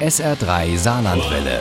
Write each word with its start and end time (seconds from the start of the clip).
SR3 0.00 0.76
Saarlandwelle. 0.76 1.60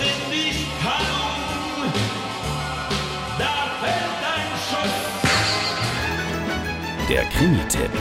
Der 7.08 7.24
Krimi-Tipp. 7.26 7.92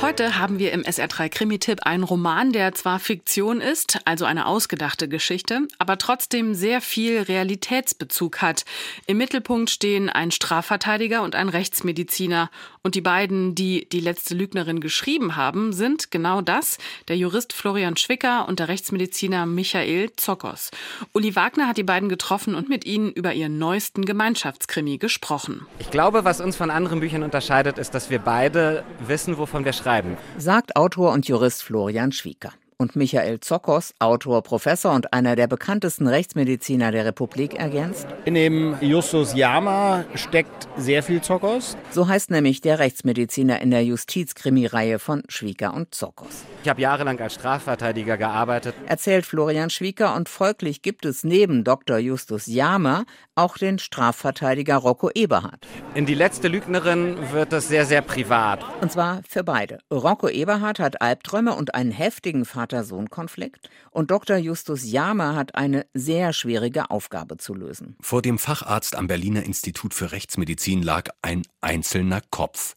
Heute 0.00 0.38
haben 0.38 0.58
wir 0.58 0.72
im 0.72 0.82
SR3 0.82 1.28
Krimi-Tipp 1.28 1.80
einen 1.82 2.04
Roman, 2.04 2.52
der 2.52 2.72
zwar 2.72 2.98
Fiktion 2.98 3.60
ist, 3.60 3.98
also 4.06 4.24
eine 4.24 4.46
ausgedachte 4.46 5.08
Geschichte, 5.08 5.68
aber 5.78 5.98
trotzdem 5.98 6.54
sehr 6.54 6.80
viel 6.80 7.20
Realitätsbezug 7.20 8.40
hat. 8.40 8.64
Im 9.06 9.18
Mittelpunkt 9.18 9.68
stehen 9.68 10.08
ein 10.08 10.30
Strafverteidiger 10.30 11.22
und 11.22 11.34
ein 11.34 11.50
Rechtsmediziner. 11.50 12.48
Und 12.88 12.94
die 12.94 13.02
beiden, 13.02 13.54
die 13.54 13.86
die 13.86 14.00
letzte 14.00 14.34
Lügnerin 14.34 14.80
geschrieben 14.80 15.36
haben, 15.36 15.74
sind 15.74 16.10
genau 16.10 16.40
das, 16.40 16.78
der 17.06 17.18
Jurist 17.18 17.52
Florian 17.52 17.98
Schwicker 17.98 18.48
und 18.48 18.60
der 18.60 18.68
Rechtsmediziner 18.68 19.44
Michael 19.44 20.10
Zokos. 20.16 20.70
Uli 21.12 21.36
Wagner 21.36 21.68
hat 21.68 21.76
die 21.76 21.82
beiden 21.82 22.08
getroffen 22.08 22.54
und 22.54 22.70
mit 22.70 22.86
ihnen 22.86 23.12
über 23.12 23.34
ihren 23.34 23.58
neuesten 23.58 24.06
Gemeinschaftskrimi 24.06 24.96
gesprochen. 24.96 25.66
Ich 25.80 25.90
glaube, 25.90 26.24
was 26.24 26.40
uns 26.40 26.56
von 26.56 26.70
anderen 26.70 27.00
Büchern 27.00 27.24
unterscheidet, 27.24 27.76
ist, 27.76 27.92
dass 27.92 28.08
wir 28.08 28.20
beide 28.20 28.84
wissen, 29.06 29.36
wovon 29.36 29.66
wir 29.66 29.74
schreiben. 29.74 30.16
Sagt 30.38 30.74
Autor 30.74 31.12
und 31.12 31.28
Jurist 31.28 31.62
Florian 31.62 32.10
Schwieker 32.10 32.54
und 32.78 32.94
Michael 32.94 33.40
Zokos, 33.40 33.92
Autor, 33.98 34.42
Professor 34.42 34.94
und 34.94 35.12
einer 35.12 35.34
der 35.34 35.48
bekanntesten 35.48 36.06
Rechtsmediziner 36.06 36.92
der 36.92 37.04
Republik, 37.04 37.54
ergänzt. 37.54 38.06
In 38.24 38.34
dem 38.34 38.76
Justus 38.80 39.34
Jama 39.34 40.04
steckt 40.14 40.68
sehr 40.76 41.02
viel 41.02 41.20
Zokos. 41.20 41.76
So 41.90 42.06
heißt 42.06 42.30
nämlich 42.30 42.60
der 42.60 42.78
Rechtsmediziner 42.78 43.60
in 43.60 43.72
der 43.72 43.84
Justizkrimireihe 43.84 44.98
von 45.00 45.24
Schwieker 45.28 45.74
und 45.74 45.94
Zokos. 45.94 46.44
Ich 46.62 46.68
habe 46.68 46.80
jahrelang 46.80 47.20
als 47.20 47.34
Strafverteidiger 47.34 48.16
gearbeitet. 48.16 48.74
Erzählt 48.86 49.26
Florian 49.26 49.70
Schwieker 49.70 50.14
und 50.14 50.28
folglich 50.28 50.82
gibt 50.82 51.04
es 51.04 51.24
neben 51.24 51.64
Dr. 51.64 51.98
Justus 51.98 52.46
Jama 52.46 53.04
auch 53.34 53.58
den 53.58 53.78
Strafverteidiger 53.78 54.76
Rocco 54.76 55.10
Eberhardt. 55.14 55.66
In 55.94 56.06
die 56.06 56.14
letzte 56.14 56.48
Lügnerin 56.48 57.16
wird 57.32 57.52
es 57.52 57.68
sehr, 57.68 57.86
sehr 57.86 58.02
privat. 58.02 58.64
Und 58.80 58.92
zwar 58.92 59.22
für 59.28 59.44
beide. 59.44 59.78
Rocco 59.92 60.28
Eberhardt 60.28 60.80
hat 60.80 61.00
Albträume 61.00 61.54
und 61.54 61.74
einen 61.74 61.92
heftigen 61.92 62.44
Vater 62.44 62.68
Vater-Sohn-Konflikt 62.68 63.70
und 63.90 64.10
Dr. 64.10 64.36
Justus 64.36 64.90
Jama 64.90 65.34
hat 65.34 65.54
eine 65.54 65.86
sehr 65.94 66.32
schwierige 66.32 66.90
Aufgabe 66.90 67.36
zu 67.36 67.54
lösen. 67.54 67.96
Vor 68.00 68.22
dem 68.22 68.38
Facharzt 68.38 68.96
am 68.96 69.06
Berliner 69.06 69.42
Institut 69.42 69.94
für 69.94 70.12
Rechtsmedizin 70.12 70.82
lag 70.82 71.10
ein 71.22 71.42
einzelner 71.60 72.20
Kopf. 72.30 72.74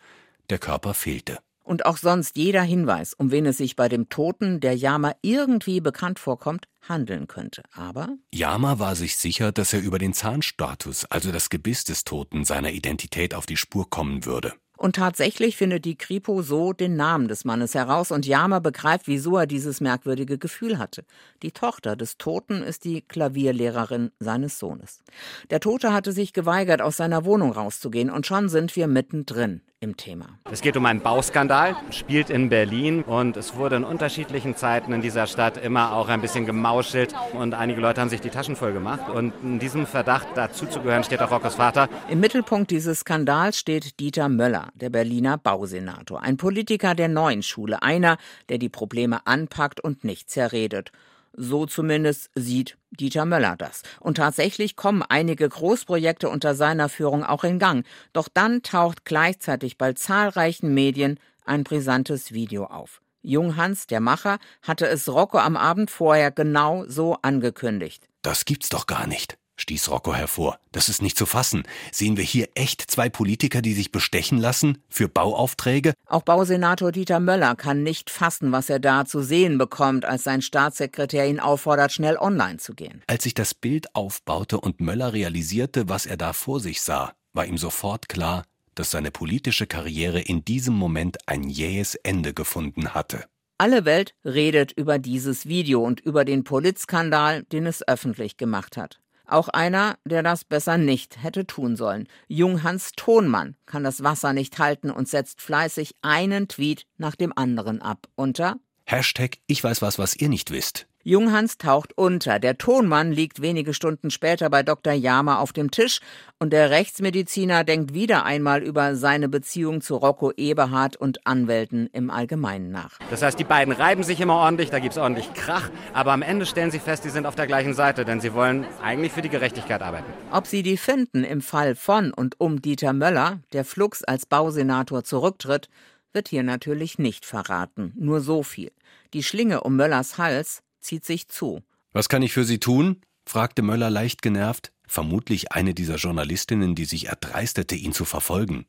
Der 0.49 0.59
Körper 0.59 0.93
fehlte. 0.93 1.39
Und 1.71 1.85
auch 1.85 1.95
sonst 1.95 2.35
jeder 2.35 2.63
Hinweis, 2.63 3.13
um 3.13 3.31
wen 3.31 3.45
es 3.45 3.55
sich 3.55 3.77
bei 3.77 3.87
dem 3.87 4.09
Toten, 4.09 4.59
der 4.59 4.75
Yama 4.75 5.13
irgendwie 5.21 5.79
bekannt 5.79 6.19
vorkommt, 6.19 6.65
handeln 6.81 7.27
könnte. 7.27 7.63
Aber 7.73 8.09
Yama 8.33 8.77
war 8.77 8.97
sich 8.97 9.15
sicher, 9.15 9.53
dass 9.53 9.71
er 9.71 9.79
über 9.79 9.97
den 9.97 10.11
Zahnstatus, 10.11 11.05
also 11.05 11.31
das 11.31 11.49
Gebiss 11.49 11.85
des 11.85 12.03
Toten, 12.03 12.43
seiner 12.43 12.73
Identität 12.73 13.33
auf 13.33 13.45
die 13.45 13.55
Spur 13.55 13.89
kommen 13.89 14.25
würde. 14.25 14.53
Und 14.81 14.95
tatsächlich 14.95 15.57
findet 15.57 15.85
die 15.85 15.95
Kripo 15.95 16.41
so 16.41 16.73
den 16.73 16.95
Namen 16.95 17.27
des 17.27 17.45
Mannes 17.45 17.75
heraus 17.75 18.09
und 18.09 18.25
Yama 18.25 18.57
begreift, 18.57 19.07
wieso 19.07 19.37
er 19.37 19.45
dieses 19.45 19.79
merkwürdige 19.79 20.39
Gefühl 20.39 20.79
hatte. 20.79 21.05
Die 21.43 21.51
Tochter 21.51 21.95
des 21.95 22.17
Toten 22.17 22.63
ist 22.63 22.83
die 22.83 23.03
Klavierlehrerin 23.03 24.09
seines 24.17 24.57
Sohnes. 24.57 25.03
Der 25.51 25.59
Tote 25.59 25.93
hatte 25.93 26.13
sich 26.13 26.33
geweigert, 26.33 26.81
aus 26.81 26.97
seiner 26.97 27.25
Wohnung 27.25 27.51
rauszugehen 27.51 28.09
und 28.09 28.25
schon 28.25 28.49
sind 28.49 28.75
wir 28.75 28.87
mittendrin 28.87 29.61
im 29.83 29.97
Thema. 29.97 30.27
Es 30.51 30.61
geht 30.61 30.77
um 30.77 30.85
einen 30.85 31.01
Bauskandal, 31.01 31.75
spielt 31.89 32.29
in 32.29 32.49
Berlin 32.49 33.01
und 33.01 33.35
es 33.35 33.55
wurde 33.55 33.77
in 33.77 33.83
unterschiedlichen 33.83 34.55
Zeiten 34.55 34.93
in 34.93 35.01
dieser 35.01 35.25
Stadt 35.25 35.57
immer 35.57 35.93
auch 35.93 36.07
ein 36.07 36.21
bisschen 36.21 36.45
gemauschelt 36.45 37.15
und 37.33 37.55
einige 37.55 37.81
Leute 37.81 37.99
haben 37.99 38.09
sich 38.09 38.21
die 38.21 38.29
Taschen 38.29 38.55
voll 38.55 38.73
gemacht 38.73 39.09
und 39.09 39.33
in 39.41 39.57
diesem 39.57 39.87
Verdacht 39.87 40.27
dazu 40.35 40.67
zu 40.67 40.81
gehören 40.81 41.03
steht 41.03 41.19
auch 41.21 41.31
Rockos 41.31 41.55
Vater. 41.55 41.89
Im 42.09 42.19
Mittelpunkt 42.19 42.69
dieses 42.69 42.99
Skandals 42.99 43.57
steht 43.57 43.99
Dieter 43.99 44.29
Möller, 44.29 44.69
der 44.73 44.89
Berliner 44.89 45.37
Bausenator, 45.37 46.21
ein 46.21 46.37
Politiker 46.37 46.95
der 46.95 47.07
neuen 47.07 47.43
Schule, 47.43 47.81
einer, 47.81 48.17
der 48.49 48.57
die 48.57 48.69
Probleme 48.69 49.25
anpackt 49.27 49.79
und 49.79 50.03
nicht 50.03 50.29
zerredet. 50.29 50.91
So 51.33 51.65
zumindest 51.65 52.29
sieht 52.35 52.77
Dieter 52.91 53.25
Möller 53.25 53.55
das. 53.55 53.83
Und 53.99 54.17
tatsächlich 54.17 54.75
kommen 54.75 55.01
einige 55.07 55.47
Großprojekte 55.47 56.29
unter 56.29 56.55
seiner 56.55 56.89
Führung 56.89 57.23
auch 57.23 57.43
in 57.43 57.57
Gang. 57.57 57.85
Doch 58.11 58.27
dann 58.27 58.63
taucht 58.63 59.05
gleichzeitig 59.05 59.77
bei 59.77 59.93
zahlreichen 59.93 60.73
Medien 60.73 61.19
ein 61.45 61.63
brisantes 61.63 62.33
Video 62.33 62.65
auf. 62.65 63.01
Junghans, 63.21 63.87
der 63.87 64.01
Macher, 64.01 64.39
hatte 64.61 64.87
es 64.87 65.07
Rocco 65.07 65.37
am 65.37 65.55
Abend 65.55 65.89
vorher 65.89 66.31
genau 66.31 66.85
so 66.87 67.17
angekündigt. 67.21 68.07
Das 68.23 68.45
gibt's 68.45 68.69
doch 68.69 68.87
gar 68.87 69.07
nicht 69.07 69.37
stieß 69.61 69.89
Rocco 69.89 70.13
hervor. 70.13 70.59
Das 70.71 70.89
ist 70.89 71.01
nicht 71.01 71.17
zu 71.17 71.25
fassen. 71.25 71.63
Sehen 71.91 72.17
wir 72.17 72.23
hier 72.23 72.49
echt 72.55 72.81
zwei 72.81 73.09
Politiker, 73.09 73.61
die 73.61 73.73
sich 73.73 73.91
bestechen 73.91 74.37
lassen 74.37 74.79
für 74.89 75.07
Bauaufträge? 75.07 75.93
Auch 76.05 76.23
Bausenator 76.23 76.91
Dieter 76.91 77.19
Möller 77.19 77.55
kann 77.55 77.83
nicht 77.83 78.09
fassen, 78.09 78.51
was 78.51 78.69
er 78.69 78.79
da 78.79 79.05
zu 79.05 79.21
sehen 79.21 79.57
bekommt, 79.57 80.03
als 80.05 80.23
sein 80.23 80.41
Staatssekretär 80.41 81.27
ihn 81.27 81.39
auffordert, 81.39 81.91
schnell 81.91 82.17
online 82.17 82.57
zu 82.57 82.73
gehen. 82.73 83.01
Als 83.07 83.23
sich 83.23 83.33
das 83.33 83.53
Bild 83.53 83.95
aufbaute 83.95 84.59
und 84.59 84.81
Möller 84.81 85.13
realisierte, 85.13 85.87
was 85.87 86.05
er 86.05 86.17
da 86.17 86.33
vor 86.33 86.59
sich 86.59 86.81
sah, 86.81 87.13
war 87.33 87.45
ihm 87.45 87.57
sofort 87.57 88.09
klar, 88.09 88.43
dass 88.75 88.91
seine 88.91 89.11
politische 89.11 89.67
Karriere 89.67 90.21
in 90.21 90.43
diesem 90.43 90.73
Moment 90.73 91.17
ein 91.27 91.43
jähes 91.43 91.95
Ende 91.95 92.33
gefunden 92.33 92.93
hatte. 92.93 93.25
Alle 93.57 93.85
Welt 93.85 94.15
redet 94.25 94.71
über 94.71 94.97
dieses 94.97 95.45
Video 95.45 95.83
und 95.83 95.99
über 95.99 96.25
den 96.25 96.43
Politskandal, 96.43 97.43
den 97.43 97.67
es 97.67 97.87
öffentlich 97.87 98.37
gemacht 98.37 98.75
hat. 98.75 98.99
Auch 99.31 99.47
einer, 99.47 99.97
der 100.03 100.23
das 100.23 100.43
besser 100.43 100.77
nicht 100.77 101.23
hätte 101.23 101.47
tun 101.47 101.77
sollen. 101.77 102.09
Junghans 102.27 102.91
Tonmann 102.97 103.55
kann 103.65 103.81
das 103.85 104.03
Wasser 104.03 104.33
nicht 104.33 104.59
halten 104.59 104.91
und 104.91 105.07
setzt 105.07 105.41
fleißig 105.41 105.95
einen 106.01 106.49
Tweet 106.49 106.85
nach 106.97 107.15
dem 107.15 107.31
anderen 107.37 107.81
ab. 107.81 108.07
Unter 108.15 108.57
Hashtag 108.85 109.37
Ich 109.47 109.63
weiß 109.63 109.81
was, 109.81 109.97
was 109.97 110.17
ihr 110.17 110.27
nicht 110.27 110.51
wisst. 110.51 110.87
Junghans 111.03 111.57
taucht 111.57 111.97
unter. 111.97 112.37
Der 112.37 112.57
Tonmann 112.57 113.11
liegt 113.11 113.41
wenige 113.41 113.73
Stunden 113.73 114.11
später 114.11 114.49
bei 114.49 114.61
Dr. 114.61 114.93
Yama 114.93 115.39
auf 115.39 115.51
dem 115.51 115.71
Tisch 115.71 115.99
und 116.37 116.53
der 116.53 116.69
Rechtsmediziner 116.69 117.63
denkt 117.63 117.93
wieder 117.93 118.23
einmal 118.23 118.61
über 118.61 118.95
seine 118.95 119.27
Beziehung 119.27 119.81
zu 119.81 119.95
Rocco 119.95 120.31
Eberhard 120.31 120.97
und 120.97 121.25
Anwälten 121.25 121.89
im 121.91 122.11
Allgemeinen 122.11 122.71
nach. 122.71 122.99
Das 123.09 123.23
heißt, 123.23 123.39
die 123.39 123.43
beiden 123.43 123.73
reiben 123.73 124.03
sich 124.03 124.21
immer 124.21 124.35
ordentlich, 124.35 124.69
da 124.69 124.79
gibt 124.79 124.93
es 124.93 124.99
ordentlich 124.99 125.33
Krach, 125.33 125.69
aber 125.93 126.11
am 126.11 126.21
Ende 126.21 126.45
stellen 126.45 126.69
sie 126.69 126.79
fest, 126.79 127.03
die 127.03 127.09
sind 127.09 127.25
auf 127.25 127.35
der 127.35 127.47
gleichen 127.47 127.73
Seite, 127.73 128.05
denn 128.05 128.21
sie 128.21 128.33
wollen 128.33 128.65
eigentlich 128.83 129.11
für 129.11 129.23
die 129.23 129.29
Gerechtigkeit 129.29 129.81
arbeiten. 129.81 130.11
Ob 130.31 130.45
sie 130.45 130.61
die 130.61 130.77
finden 130.77 131.23
im 131.23 131.41
Fall 131.41 131.75
von 131.75 132.13
und 132.13 132.39
um 132.39 132.61
Dieter 132.61 132.93
Möller, 132.93 133.39
der 133.53 133.65
Flux 133.65 134.03
als 134.03 134.27
Bausenator 134.27 135.03
zurücktritt, 135.03 135.67
wird 136.13 136.27
hier 136.27 136.43
natürlich 136.43 136.99
nicht 136.99 137.25
verraten. 137.25 137.93
Nur 137.95 138.21
so 138.21 138.43
viel. 138.43 138.71
Die 139.13 139.23
Schlinge 139.23 139.61
um 139.61 139.75
Möllers 139.75 140.17
Hals 140.17 140.61
zieht 140.81 141.05
sich 141.05 141.27
zu. 141.27 141.63
Was 141.91 142.09
kann 142.09 142.21
ich 142.21 142.33
für 142.33 142.45
Sie 142.45 142.59
tun? 142.59 143.01
fragte 143.25 143.61
Möller 143.61 143.89
leicht 143.89 144.21
genervt, 144.21 144.71
vermutlich 144.87 145.51
eine 145.51 145.73
dieser 145.73 145.95
Journalistinnen, 145.95 146.75
die 146.75 146.85
sich 146.85 147.07
erdreistete, 147.07 147.75
ihn 147.75 147.93
zu 147.93 148.05
verfolgen. 148.05 148.65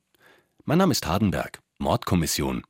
Mein 0.65 0.79
Name 0.79 0.93
ist 0.93 1.07
Hardenberg, 1.07 1.61
Mordkommission. 1.79 2.63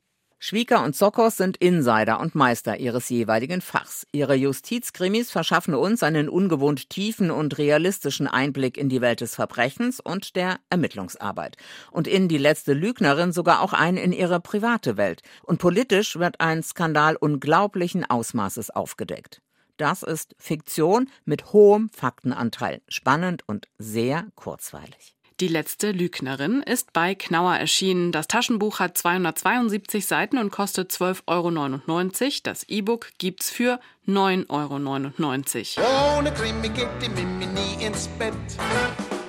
Schwieger 0.44 0.82
und 0.82 0.96
Sockos 0.96 1.36
sind 1.36 1.56
Insider 1.58 2.18
und 2.18 2.34
Meister 2.34 2.80
ihres 2.80 3.08
jeweiligen 3.08 3.60
Fachs. 3.60 4.08
Ihre 4.10 4.34
Justizkrimis 4.34 5.30
verschaffen 5.30 5.72
uns 5.72 6.02
einen 6.02 6.28
ungewohnt 6.28 6.90
tiefen 6.90 7.30
und 7.30 7.58
realistischen 7.58 8.26
Einblick 8.26 8.76
in 8.76 8.88
die 8.88 9.00
Welt 9.00 9.20
des 9.20 9.36
Verbrechens 9.36 10.00
und 10.00 10.34
der 10.34 10.58
Ermittlungsarbeit. 10.68 11.58
Und 11.92 12.08
in 12.08 12.26
die 12.26 12.38
letzte 12.38 12.72
Lügnerin 12.72 13.30
sogar 13.30 13.60
auch 13.60 13.72
ein 13.72 13.96
in 13.96 14.10
ihre 14.10 14.40
private 14.40 14.96
Welt. 14.96 15.22
Und 15.44 15.58
politisch 15.58 16.18
wird 16.18 16.40
ein 16.40 16.64
Skandal 16.64 17.14
unglaublichen 17.14 18.04
Ausmaßes 18.04 18.70
aufgedeckt. 18.70 19.42
Das 19.76 20.02
ist 20.02 20.34
Fiktion 20.38 21.08
mit 21.24 21.52
hohem 21.52 21.88
Faktenanteil, 21.90 22.82
spannend 22.88 23.44
und 23.46 23.68
sehr 23.78 24.26
kurzweilig. 24.34 25.14
Die 25.42 25.48
letzte 25.48 25.90
Lügnerin 25.90 26.62
ist 26.62 26.92
bei 26.92 27.16
Knauer 27.16 27.56
erschienen. 27.56 28.12
Das 28.12 28.28
Taschenbuch 28.28 28.78
hat 28.78 28.96
272 28.96 30.06
Seiten 30.06 30.38
und 30.38 30.52
kostet 30.52 30.92
12,99 30.92 31.26
Euro. 31.26 32.32
Das 32.44 32.62
E-Book 32.68 33.08
gibt's 33.18 33.50
für 33.50 33.80
9,99 34.06 35.78
Euro. 35.78 36.18
Ohne 36.18 36.30
Krimi 36.30 36.68
geht 36.68 36.86
die 37.02 37.08
Mimi 37.08 37.46
nie 37.46 37.84
ins 37.84 38.06
Bett. 38.20 38.34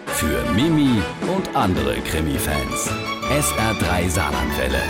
Für 0.06 0.44
Mimi 0.52 1.02
und 1.36 1.56
andere 1.56 1.96
Krimi-Fans. 2.02 2.92
SR3 3.32 4.08
Saarlandwelle. 4.08 4.84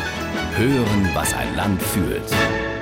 Hören, 0.58 1.10
was 1.14 1.34
ein 1.34 1.56
Land 1.56 1.82
fühlt. 1.82 2.73